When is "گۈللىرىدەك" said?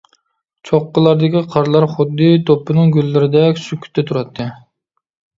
2.95-3.61